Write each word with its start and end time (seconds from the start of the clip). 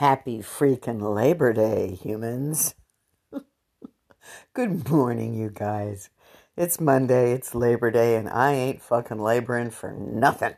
Happy 0.00 0.38
freaking 0.38 1.14
Labor 1.14 1.52
Day, 1.52 1.94
humans. 1.94 2.74
Good 4.54 4.88
morning, 4.88 5.34
you 5.34 5.50
guys. 5.52 6.08
It's 6.56 6.80
Monday, 6.80 7.32
it's 7.32 7.54
Labor 7.54 7.90
Day, 7.90 8.16
and 8.16 8.26
I 8.26 8.52
ain't 8.52 8.80
fucking 8.80 9.18
laboring 9.18 9.68
for 9.68 9.92
nothing. 9.92 10.54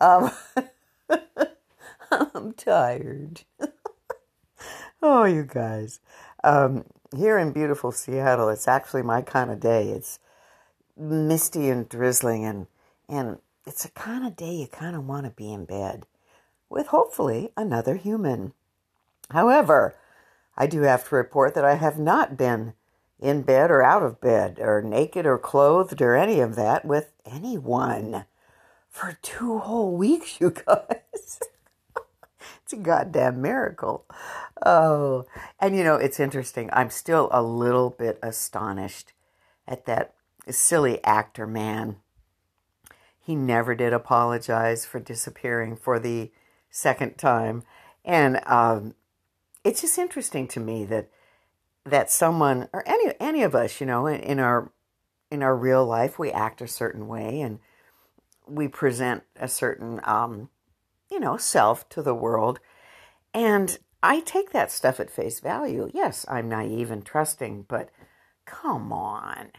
Um, 0.00 0.30
I'm 2.10 2.54
tired. 2.54 3.42
oh, 5.02 5.24
you 5.24 5.44
guys. 5.44 6.00
Um, 6.42 6.86
here 7.14 7.36
in 7.36 7.52
beautiful 7.52 7.92
Seattle, 7.92 8.48
it's 8.48 8.66
actually 8.66 9.02
my 9.02 9.20
kind 9.20 9.50
of 9.50 9.60
day. 9.60 9.90
It's 9.90 10.18
misty 10.96 11.68
and 11.68 11.86
drizzling, 11.86 12.46
and, 12.46 12.66
and 13.10 13.40
it's 13.66 13.84
a 13.84 13.90
kind 13.90 14.24
of 14.26 14.36
day 14.36 14.54
you 14.54 14.68
kind 14.68 14.96
of 14.96 15.06
want 15.06 15.26
to 15.26 15.32
be 15.32 15.52
in 15.52 15.66
bed 15.66 16.06
with 16.70 16.86
hopefully 16.86 17.50
another 17.58 17.96
human. 17.96 18.54
However, 19.30 19.96
I 20.56 20.66
do 20.66 20.82
have 20.82 21.08
to 21.08 21.14
report 21.14 21.54
that 21.54 21.64
I 21.64 21.74
have 21.74 21.98
not 21.98 22.36
been 22.36 22.74
in 23.18 23.42
bed 23.42 23.70
or 23.70 23.82
out 23.82 24.02
of 24.02 24.20
bed 24.20 24.58
or 24.60 24.82
naked 24.82 25.26
or 25.26 25.38
clothed 25.38 26.00
or 26.00 26.16
any 26.16 26.40
of 26.40 26.56
that 26.56 26.84
with 26.84 27.12
anyone 27.24 28.24
for 28.88 29.18
two 29.22 29.58
whole 29.58 29.96
weeks, 29.96 30.36
you 30.40 30.50
guys. 30.50 31.40
it's 32.62 32.72
a 32.72 32.76
goddamn 32.76 33.40
miracle. 33.40 34.04
Oh, 34.64 35.26
and 35.58 35.76
you 35.76 35.84
know, 35.84 35.96
it's 35.96 36.20
interesting. 36.20 36.68
I'm 36.72 36.90
still 36.90 37.28
a 37.32 37.42
little 37.42 37.90
bit 37.90 38.18
astonished 38.22 39.12
at 39.66 39.86
that 39.86 40.14
silly 40.50 41.02
actor 41.04 41.46
man. 41.46 41.96
He 43.18 43.34
never 43.34 43.74
did 43.74 43.92
apologize 43.92 44.84
for 44.84 44.98
disappearing 44.98 45.76
for 45.76 45.98
the 45.98 46.32
second 46.70 47.16
time. 47.16 47.62
And 48.04 48.40
um, 48.46 48.94
it's 49.64 49.82
just 49.82 49.98
interesting 49.98 50.48
to 50.48 50.60
me 50.60 50.84
that 50.86 51.10
that 51.84 52.10
someone 52.10 52.68
or 52.72 52.82
any 52.86 53.12
any 53.20 53.42
of 53.42 53.54
us, 53.54 53.80
you 53.80 53.86
know, 53.86 54.06
in, 54.06 54.20
in 54.20 54.38
our 54.38 54.72
in 55.30 55.42
our 55.42 55.56
real 55.56 55.84
life, 55.84 56.18
we 56.18 56.30
act 56.30 56.60
a 56.60 56.68
certain 56.68 57.06
way 57.06 57.40
and 57.40 57.60
we 58.46 58.68
present 58.68 59.22
a 59.36 59.48
certain 59.48 60.00
um, 60.04 60.48
you 61.10 61.20
know 61.20 61.36
self 61.36 61.88
to 61.90 62.02
the 62.02 62.14
world, 62.14 62.60
and 63.34 63.78
I 64.02 64.20
take 64.20 64.50
that 64.52 64.72
stuff 64.72 65.00
at 65.00 65.10
face 65.10 65.40
value. 65.40 65.90
Yes, 65.92 66.24
I'm 66.28 66.48
naive 66.48 66.90
and 66.90 67.04
trusting, 67.04 67.66
but 67.68 67.90
come 68.46 68.92
on, 68.92 69.52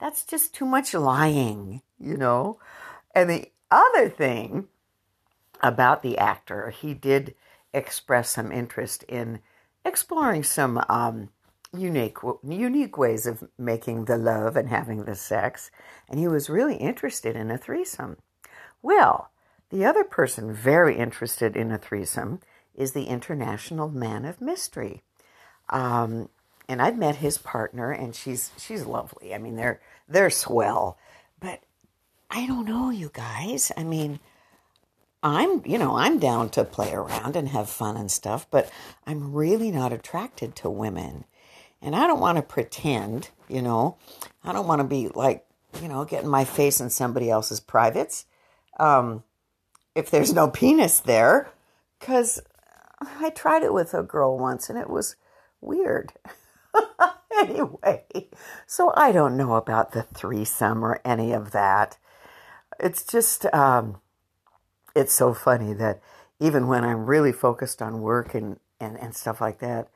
that's 0.00 0.24
just 0.24 0.54
too 0.54 0.66
much 0.66 0.94
lying, 0.94 1.82
you 1.98 2.16
know. 2.16 2.58
And 3.14 3.30
the 3.30 3.50
other 3.70 4.08
thing 4.08 4.68
about 5.62 6.02
the 6.02 6.18
actor, 6.18 6.70
he 6.70 6.92
did 6.92 7.34
express 7.72 8.30
some 8.30 8.52
interest 8.52 9.02
in 9.04 9.40
exploring 9.84 10.42
some 10.42 10.82
um, 10.88 11.28
unique 11.76 12.18
unique 12.42 12.96
ways 12.96 13.26
of 13.26 13.44
making 13.58 14.04
the 14.04 14.16
love 14.16 14.56
and 14.56 14.68
having 14.68 15.04
the 15.04 15.14
sex, 15.14 15.70
and 16.08 16.18
he 16.18 16.28
was 16.28 16.50
really 16.50 16.76
interested 16.76 17.36
in 17.36 17.50
a 17.50 17.58
threesome. 17.58 18.16
Well, 18.82 19.30
the 19.70 19.84
other 19.84 20.04
person 20.04 20.54
very 20.54 20.96
interested 20.96 21.56
in 21.56 21.72
a 21.72 21.78
threesome 21.78 22.40
is 22.74 22.92
the 22.92 23.04
International 23.04 23.88
Man 23.88 24.24
of 24.24 24.40
Mystery. 24.40 25.02
Um, 25.70 26.28
and 26.68 26.82
I've 26.82 26.98
met 26.98 27.16
his 27.16 27.38
partner, 27.38 27.90
and 27.90 28.14
she's 28.14 28.50
she's 28.58 28.84
lovely. 28.84 29.34
I 29.34 29.38
mean, 29.38 29.56
they're 29.56 29.80
they're 30.08 30.30
swell, 30.30 30.98
but 31.40 31.60
I 32.30 32.46
don't 32.46 32.66
know, 32.66 32.90
you 32.90 33.10
guys. 33.12 33.72
I 33.76 33.84
mean, 33.84 34.20
I'm, 35.26 35.60
you 35.66 35.76
know, 35.76 35.96
I'm 35.96 36.20
down 36.20 36.50
to 36.50 36.62
play 36.62 36.92
around 36.92 37.34
and 37.34 37.48
have 37.48 37.68
fun 37.68 37.96
and 37.96 38.08
stuff, 38.08 38.46
but 38.48 38.70
I'm 39.08 39.32
really 39.32 39.72
not 39.72 39.92
attracted 39.92 40.54
to 40.56 40.70
women. 40.70 41.24
And 41.82 41.96
I 41.96 42.06
don't 42.06 42.20
want 42.20 42.36
to 42.36 42.42
pretend, 42.42 43.30
you 43.48 43.60
know, 43.60 43.96
I 44.44 44.52
don't 44.52 44.68
want 44.68 44.80
to 44.80 44.86
be 44.86 45.08
like, 45.08 45.44
you 45.82 45.88
know, 45.88 46.04
getting 46.04 46.30
my 46.30 46.44
face 46.44 46.80
in 46.80 46.90
somebody 46.90 47.28
else's 47.28 47.58
privates 47.58 48.24
um, 48.78 49.24
if 49.96 50.10
there's 50.10 50.32
no 50.32 50.48
penis 50.48 51.00
there. 51.00 51.50
Because 51.98 52.40
I 53.00 53.30
tried 53.30 53.64
it 53.64 53.74
with 53.74 53.94
a 53.94 54.04
girl 54.04 54.38
once 54.38 54.70
and 54.70 54.78
it 54.78 54.88
was 54.88 55.16
weird. 55.60 56.12
anyway, 57.40 58.04
so 58.64 58.92
I 58.94 59.10
don't 59.10 59.36
know 59.36 59.54
about 59.54 59.90
the 59.90 60.04
threesome 60.04 60.84
or 60.84 61.00
any 61.04 61.32
of 61.32 61.50
that. 61.50 61.98
It's 62.78 63.04
just, 63.04 63.44
um, 63.46 64.00
it's 64.96 65.12
so 65.12 65.34
funny 65.34 65.74
that 65.74 66.00
even 66.40 66.66
when 66.66 66.82
I'm 66.82 67.04
really 67.04 67.32
focused 67.32 67.82
on 67.82 68.00
work 68.00 68.34
and, 68.34 68.58
and, 68.80 68.98
and 68.98 69.14
stuff 69.14 69.42
like 69.42 69.58
that, 69.58 69.88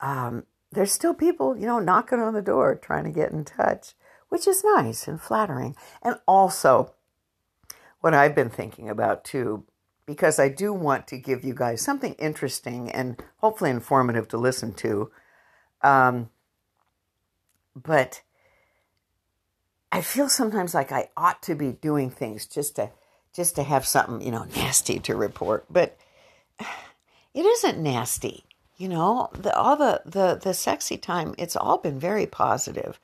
um, 0.00 0.44
there's 0.70 0.92
still 0.92 1.12
people, 1.12 1.56
you 1.56 1.66
know, 1.66 1.80
knocking 1.80 2.20
on 2.20 2.34
the 2.34 2.42
door 2.42 2.76
trying 2.76 3.04
to 3.04 3.10
get 3.10 3.32
in 3.32 3.44
touch, 3.44 3.94
which 4.28 4.46
is 4.46 4.62
nice 4.62 5.08
and 5.08 5.20
flattering. 5.20 5.74
And 6.02 6.20
also, 6.26 6.94
what 8.00 8.14
I've 8.14 8.34
been 8.36 8.48
thinking 8.48 8.88
about 8.88 9.24
too, 9.24 9.64
because 10.06 10.38
I 10.38 10.48
do 10.48 10.72
want 10.72 11.08
to 11.08 11.18
give 11.18 11.44
you 11.44 11.52
guys 11.52 11.82
something 11.82 12.14
interesting 12.14 12.92
and 12.92 13.20
hopefully 13.38 13.70
informative 13.70 14.28
to 14.28 14.38
listen 14.38 14.72
to. 14.74 15.10
Um, 15.82 16.30
but 17.74 18.22
I 19.90 20.00
feel 20.00 20.28
sometimes 20.28 20.74
like 20.74 20.92
I 20.92 21.10
ought 21.16 21.42
to 21.42 21.56
be 21.56 21.72
doing 21.72 22.08
things 22.08 22.46
just 22.46 22.76
to 22.76 22.90
just 23.38 23.54
to 23.54 23.62
have 23.62 23.86
something, 23.86 24.20
you 24.20 24.32
know, 24.32 24.44
nasty 24.56 24.98
to 24.98 25.14
report. 25.14 25.64
But 25.70 25.96
it 27.32 27.46
isn't 27.46 27.78
nasty, 27.78 28.44
you 28.76 28.88
know. 28.88 29.30
The, 29.32 29.56
all 29.56 29.76
the, 29.76 30.02
the 30.04 30.40
the 30.42 30.52
sexy 30.52 30.96
time, 30.98 31.36
it's 31.38 31.54
all 31.54 31.78
been 31.78 32.00
very 32.00 32.26
positive. 32.26 32.98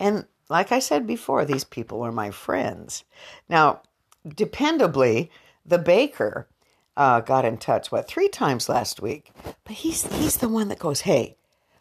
And 0.00 0.26
like 0.48 0.72
I 0.72 0.80
said 0.80 1.06
before, 1.06 1.44
these 1.44 1.62
people 1.62 2.02
are 2.02 2.10
my 2.10 2.32
friends. 2.32 3.04
Now, 3.48 3.82
dependably, 4.26 5.28
the 5.64 5.78
baker 5.78 6.48
uh, 6.96 7.20
got 7.20 7.44
in 7.44 7.56
touch 7.56 7.92
what 7.92 8.08
three 8.08 8.28
times 8.28 8.68
last 8.68 9.00
week, 9.00 9.30
but 9.62 9.76
he's 9.76 10.12
he's 10.16 10.38
the 10.38 10.48
one 10.48 10.66
that 10.70 10.80
goes, 10.80 11.02
"Hey, 11.02 11.36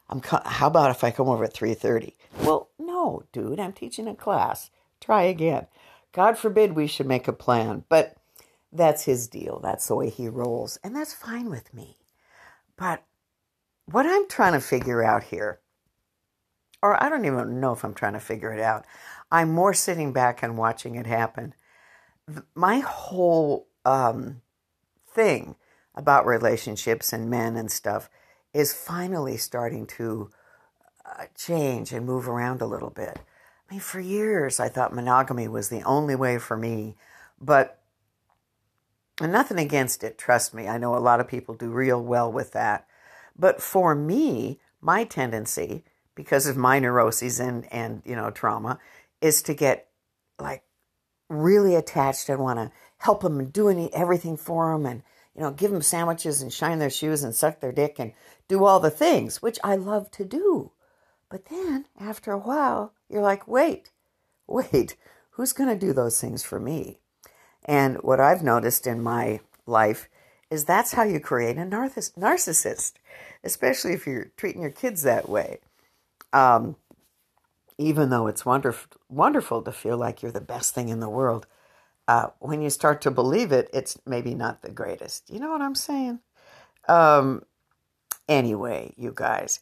I'm 0.07 0.21
co- 0.21 0.45
how 0.45 0.67
about 0.67 0.91
if 0.91 1.03
I 1.03 1.09
come 1.09 1.29
over 1.29 1.45
at 1.45 1.53
three 1.53 1.73
thirty? 1.73 2.15
Well, 2.43 2.69
no, 2.77 3.23
dude, 3.31 3.59
I'm 3.59 3.73
teaching 3.73 4.07
a 4.07 4.13
class. 4.13 4.69
Try 5.01 5.23
again. 5.23 5.65
God 6.13 6.37
forbid 6.37 6.73
we 6.73 6.87
should 6.87 7.05
make 7.05 7.27
a 7.27 7.33
plan, 7.33 7.83
but 7.89 8.15
that's 8.71 9.03
his 9.03 9.27
deal. 9.27 9.59
That's 9.59 9.87
the 9.87 9.95
way 9.95 10.09
he 10.09 10.27
rolls, 10.27 10.79
and 10.83 10.95
that's 10.95 11.13
fine 11.13 11.49
with 11.49 11.73
me. 11.73 11.97
But 12.77 13.03
what 13.85 14.05
I'm 14.05 14.27
trying 14.27 14.53
to 14.53 14.59
figure 14.59 15.03
out 15.03 15.23
here, 15.23 15.59
or 16.81 17.01
I 17.01 17.09
don't 17.09 17.25
even 17.25 17.59
know 17.59 17.73
if 17.73 17.83
I'm 17.83 17.93
trying 17.93 18.13
to 18.13 18.19
figure 18.19 18.53
it 18.53 18.59
out, 18.59 18.85
I'm 19.31 19.51
more 19.51 19.73
sitting 19.73 20.13
back 20.13 20.43
and 20.43 20.57
watching 20.57 20.95
it 20.95 21.07
happen. 21.07 21.53
My 22.55 22.79
whole 22.79 23.67
um, 23.85 24.41
thing 25.07 25.55
about 25.95 26.25
relationships 26.25 27.11
and 27.13 27.29
men 27.29 27.55
and 27.55 27.71
stuff 27.71 28.09
is 28.53 28.73
finally 28.73 29.37
starting 29.37 29.87
to 29.87 30.29
uh, 31.05 31.25
change 31.35 31.91
and 31.91 32.05
move 32.05 32.27
around 32.27 32.61
a 32.61 32.67
little 32.67 32.89
bit. 32.89 33.19
I 33.69 33.73
mean, 33.73 33.79
for 33.81 33.99
years, 33.99 34.59
I 34.59 34.69
thought 34.69 34.93
monogamy 34.93 35.47
was 35.47 35.69
the 35.69 35.83
only 35.83 36.15
way 36.15 36.37
for 36.37 36.55
me, 36.55 36.95
but 37.39 37.79
and 39.19 39.31
nothing 39.31 39.57
against 39.57 40.03
it, 40.03 40.17
trust 40.17 40.53
me. 40.53 40.67
I 40.67 40.77
know 40.77 40.95
a 40.95 40.99
lot 40.99 41.19
of 41.19 41.27
people 41.27 41.55
do 41.55 41.69
real 41.69 42.01
well 42.01 42.31
with 42.31 42.51
that. 42.51 42.87
But 43.37 43.61
for 43.61 43.95
me, 43.95 44.59
my 44.79 45.05
tendency, 45.05 45.83
because 46.13 46.45
of 46.45 46.55
my 46.55 46.79
neuroses 46.79 47.39
and, 47.39 47.71
and 47.71 48.03
you 48.05 48.15
know, 48.15 48.29
trauma, 48.29 48.79
is 49.19 49.41
to 49.43 49.53
get 49.53 49.87
like 50.39 50.63
really 51.29 51.75
attached 51.75 52.29
and 52.29 52.39
want 52.39 52.59
to 52.59 52.71
help 52.99 53.21
them 53.21 53.39
and 53.39 53.51
do 53.51 53.69
any, 53.69 53.91
everything 53.93 54.37
for 54.37 54.71
them 54.71 54.85
and, 54.85 55.01
you 55.35 55.41
know, 55.41 55.51
give 55.51 55.71
them 55.71 55.81
sandwiches 55.81 56.41
and 56.41 56.53
shine 56.53 56.79
their 56.79 56.89
shoes 56.89 57.23
and 57.23 57.33
suck 57.33 57.59
their 57.59 57.71
dick 57.71 57.95
and 57.97 58.13
do 58.47 58.65
all 58.65 58.79
the 58.79 58.91
things, 58.91 59.41
which 59.41 59.59
I 59.63 59.75
love 59.75 60.11
to 60.11 60.25
do. 60.25 60.71
But 61.29 61.45
then 61.45 61.85
after 61.99 62.31
a 62.31 62.37
while, 62.37 62.93
you're 63.09 63.21
like, 63.21 63.47
wait, 63.47 63.91
wait, 64.47 64.95
who's 65.31 65.53
going 65.53 65.69
to 65.69 65.85
do 65.85 65.93
those 65.93 66.19
things 66.19 66.43
for 66.43 66.59
me? 66.59 66.99
And 67.65 67.97
what 67.97 68.19
I've 68.19 68.43
noticed 68.43 68.87
in 68.87 69.01
my 69.01 69.41
life 69.65 70.07
is 70.49 70.63
that's 70.63 70.93
how 70.93 71.03
you 71.03 71.19
create 71.19 71.57
a 71.57 71.61
narcissist, 71.61 72.93
especially 73.43 73.93
if 73.93 74.07
you're 74.07 74.31
treating 74.37 74.61
your 74.61 74.71
kids 74.71 75.03
that 75.03 75.27
way. 75.27 75.59
Um, 76.31 76.77
even 77.77 78.09
though 78.09 78.27
it's 78.27 78.45
wonderful, 78.45 78.99
wonderful 79.09 79.61
to 79.61 79.71
feel 79.71 79.97
like 79.97 80.21
you're 80.21 80.31
the 80.31 80.41
best 80.41 80.73
thing 80.73 80.89
in 80.89 80.99
the 80.99 81.09
world, 81.09 81.45
uh, 82.07 82.27
when 82.39 82.61
you 82.61 82.69
start 82.69 83.01
to 83.01 83.11
believe 83.11 83.51
it, 83.51 83.69
it's 83.73 83.99
maybe 84.05 84.33
not 84.33 84.61
the 84.61 84.71
greatest. 84.71 85.29
You 85.29 85.39
know 85.39 85.51
what 85.51 85.61
I'm 85.61 85.75
saying? 85.75 86.19
Um, 86.87 87.43
anyway, 88.29 88.93
you 88.97 89.11
guys, 89.13 89.59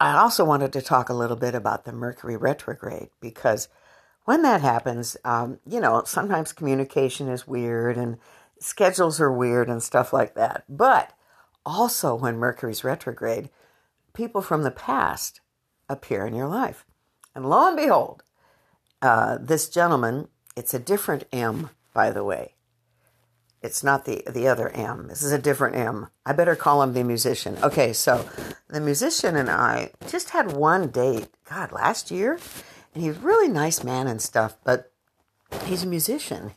I 0.00 0.16
also 0.16 0.44
wanted 0.44 0.72
to 0.72 0.82
talk 0.82 1.08
a 1.10 1.14
little 1.14 1.36
bit 1.36 1.54
about 1.54 1.84
the 1.84 1.92
Mercury 1.92 2.36
retrograde 2.36 3.10
because 3.20 3.68
when 4.24 4.42
that 4.42 4.62
happens, 4.62 5.16
um, 5.24 5.60
you 5.66 5.78
know, 5.80 6.02
sometimes 6.06 6.52
communication 6.52 7.28
is 7.28 7.46
weird 7.46 7.98
and 7.98 8.18
schedules 8.58 9.20
are 9.20 9.32
weird 9.32 9.68
and 9.68 9.82
stuff 9.82 10.12
like 10.12 10.34
that. 10.34 10.64
But 10.68 11.12
Also, 11.66 12.14
when 12.14 12.38
Mercury's 12.38 12.84
retrograde, 12.84 13.50
people 14.14 14.40
from 14.40 14.62
the 14.62 14.70
past 14.70 15.40
appear 15.88 16.26
in 16.26 16.34
your 16.34 16.48
life. 16.48 16.86
And 17.34 17.48
lo 17.48 17.68
and 17.68 17.76
behold, 17.76 18.22
uh, 19.02 19.38
this 19.40 19.68
gentleman, 19.68 20.28
it's 20.56 20.74
a 20.74 20.78
different 20.78 21.24
M, 21.32 21.70
by 21.92 22.10
the 22.10 22.24
way. 22.24 22.54
It's 23.62 23.84
not 23.84 24.06
the 24.06 24.22
the 24.28 24.48
other 24.48 24.70
M. 24.70 25.08
This 25.08 25.22
is 25.22 25.32
a 25.32 25.38
different 25.38 25.76
M. 25.76 26.08
I 26.24 26.32
better 26.32 26.56
call 26.56 26.82
him 26.82 26.94
the 26.94 27.04
musician. 27.04 27.58
Okay, 27.62 27.92
so 27.92 28.26
the 28.68 28.80
musician 28.80 29.36
and 29.36 29.50
I 29.50 29.90
just 30.08 30.30
had 30.30 30.52
one 30.52 30.88
date, 30.88 31.28
God, 31.48 31.70
last 31.70 32.10
year, 32.10 32.38
and 32.94 33.02
he's 33.02 33.16
a 33.16 33.20
really 33.20 33.48
nice 33.48 33.84
man 33.84 34.06
and 34.06 34.22
stuff, 34.22 34.56
but 34.64 34.92
he's 35.64 35.82
a 35.82 35.88
musician. 35.88 36.52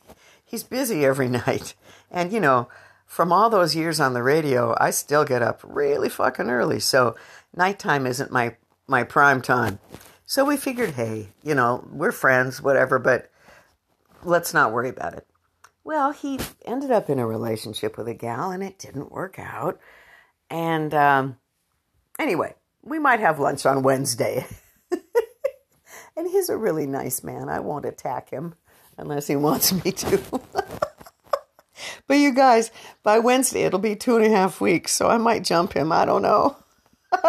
He's 0.46 0.64
busy 0.64 1.06
every 1.06 1.28
night. 1.46 1.74
And 2.10 2.32
you 2.32 2.40
know, 2.40 2.70
from 3.06 3.34
all 3.34 3.50
those 3.50 3.76
years 3.76 4.00
on 4.00 4.14
the 4.14 4.24
radio, 4.24 4.76
I 4.80 4.92
still 4.92 5.26
get 5.26 5.42
up 5.42 5.60
really 5.64 6.10
fucking 6.10 6.50
early. 6.50 6.80
So 6.80 7.16
nighttime 7.54 8.08
isn't 8.08 8.32
my 8.32 8.56
my 8.88 9.04
prime 9.04 9.42
time. 9.42 9.80
So 10.26 10.46
we 10.46 10.56
figured, 10.56 10.92
hey, 10.92 11.30
you 11.44 11.54
know, 11.54 11.88
we're 11.92 12.14
friends, 12.14 12.62
whatever, 12.62 12.98
but 12.98 13.30
let's 14.24 14.54
not 14.54 14.72
worry 14.72 14.90
about 14.90 15.16
it. 15.16 15.28
Well, 15.84 16.12
he 16.12 16.40
ended 16.66 16.92
up 16.92 17.10
in 17.10 17.20
a 17.20 17.28
relationship 17.28 17.98
with 17.98 18.08
a 18.08 18.14
gal 18.14 18.52
and 18.52 18.64
it 18.64 18.80
didn't 18.80 19.12
work 19.12 19.38
out. 19.38 19.80
And 20.50 20.94
um, 20.94 21.38
anyway, 22.18 22.56
we 22.82 23.00
might 23.00 23.20
have 23.20 23.40
lunch 23.40 23.66
on 23.66 23.84
Wednesday. 23.84 24.46
and 26.16 26.28
he's 26.28 26.50
a 26.50 26.58
really 26.58 26.88
nice 26.88 27.24
man. 27.24 27.50
I 27.50 27.60
won't 27.60 27.86
attack 27.86 28.30
him 28.30 28.56
unless 28.98 29.28
he 29.28 29.36
wants 29.36 29.74
me 29.84 29.92
to. 29.92 30.22
but 32.08 32.18
you 32.18 32.34
guys, 32.34 32.72
by 33.04 33.20
Wednesday, 33.20 33.64
it'll 33.64 33.80
be 33.80 33.96
two 33.96 34.16
and 34.16 34.26
a 34.26 34.30
half 34.30 34.62
weeks, 34.62 34.94
so 34.94 35.10
I 35.10 35.18
might 35.18 35.44
jump 35.44 35.74
him. 35.74 35.92
I 35.92 36.06
don't 36.06 36.22
know. 36.22 36.56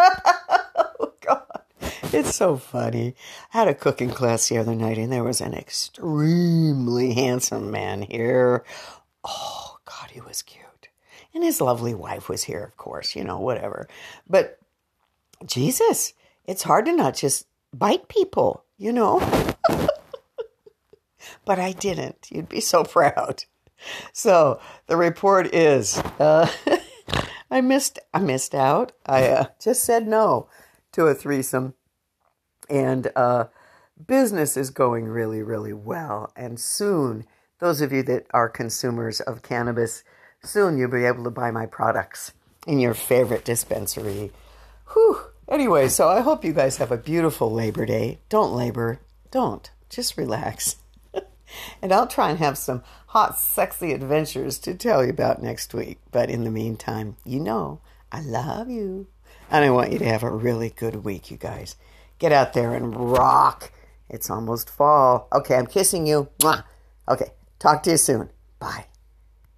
It's 2.15 2.33
so 2.33 2.55
funny. 2.55 3.13
I 3.53 3.57
had 3.57 3.67
a 3.67 3.73
cooking 3.75 4.09
class 4.09 4.47
the 4.47 4.57
other 4.57 4.73
night, 4.73 4.97
and 4.97 5.11
there 5.11 5.23
was 5.23 5.41
an 5.41 5.53
extremely 5.53 7.13
handsome 7.13 7.69
man 7.71 8.03
here. 8.03 8.63
Oh, 9.25 9.79
God, 9.83 10.11
he 10.11 10.21
was 10.21 10.41
cute. 10.41 10.87
And 11.33 11.43
his 11.43 11.59
lovely 11.59 11.93
wife 11.93 12.29
was 12.29 12.43
here, 12.43 12.63
of 12.63 12.77
course, 12.77 13.17
you 13.17 13.25
know, 13.25 13.37
whatever. 13.37 13.89
But 14.29 14.59
Jesus, 15.45 16.13
it's 16.45 16.63
hard 16.63 16.85
to 16.85 16.93
not 16.93 17.15
just 17.15 17.47
bite 17.73 18.07
people, 18.07 18.63
you 18.77 18.93
know? 18.93 19.19
but 21.43 21.59
I 21.59 21.73
didn't. 21.73 22.29
You'd 22.31 22.47
be 22.47 22.61
so 22.61 22.85
proud. 22.85 23.43
So 24.13 24.61
the 24.87 24.95
report 24.95 25.53
is 25.53 25.97
uh, 26.17 26.49
I 27.51 27.59
missed 27.59 27.99
I 28.13 28.19
missed 28.19 28.55
out. 28.55 28.93
I 29.05 29.27
uh, 29.27 29.45
just 29.61 29.83
said 29.83 30.07
no 30.07 30.47
to 30.93 31.07
a 31.07 31.13
threesome 31.13 31.73
and 32.69 33.11
uh, 33.15 33.45
business 34.07 34.57
is 34.57 34.69
going 34.69 35.05
really, 35.05 35.41
really 35.41 35.73
well. 35.73 36.31
And 36.35 36.59
soon, 36.59 37.25
those 37.59 37.81
of 37.81 37.91
you 37.91 38.03
that 38.03 38.27
are 38.31 38.49
consumers 38.49 39.21
of 39.21 39.41
cannabis, 39.41 40.03
soon 40.43 40.77
you'll 40.77 40.91
be 40.91 41.05
able 41.05 41.23
to 41.23 41.29
buy 41.29 41.51
my 41.51 41.65
products 41.65 42.33
in 42.67 42.79
your 42.79 42.93
favorite 42.93 43.45
dispensary. 43.45 44.31
Whew. 44.93 45.19
Anyway, 45.47 45.87
so 45.87 46.07
I 46.07 46.21
hope 46.21 46.43
you 46.43 46.53
guys 46.53 46.77
have 46.77 46.91
a 46.91 46.97
beautiful 46.97 47.51
Labor 47.51 47.85
Day. 47.85 48.19
Don't 48.29 48.53
labor. 48.53 48.99
Don't. 49.29 49.69
Just 49.89 50.17
relax. 50.17 50.77
and 51.81 51.93
I'll 51.93 52.07
try 52.07 52.31
and 52.31 52.39
have 52.39 52.57
some 52.57 52.83
hot, 53.07 53.37
sexy 53.37 53.93
adventures 53.93 54.57
to 54.59 54.73
tell 54.73 55.03
you 55.03 55.11
about 55.11 55.43
next 55.43 55.73
week. 55.73 55.99
But 56.11 56.29
in 56.29 56.43
the 56.43 56.51
meantime, 56.51 57.17
you 57.23 57.39
know, 57.39 57.79
I 58.11 58.21
love 58.21 58.69
you. 58.69 59.07
And 59.51 59.63
I 59.63 59.69
want 59.69 59.91
you 59.91 59.99
to 59.99 60.05
have 60.05 60.23
a 60.23 60.31
really 60.31 60.69
good 60.69 61.03
week, 61.05 61.29
you 61.29 61.37
guys. 61.37 61.75
Get 62.19 62.31
out 62.31 62.53
there 62.53 62.73
and 62.73 62.95
rock. 62.95 63.71
It's 64.09 64.29
almost 64.29 64.69
fall. 64.69 65.27
Okay, 65.33 65.55
I'm 65.55 65.67
kissing 65.67 66.07
you. 66.07 66.29
Mwah. 66.39 66.63
Okay, 67.09 67.31
talk 67.59 67.83
to 67.83 67.91
you 67.91 67.97
soon. 67.97 68.29
Bye. 68.59 68.85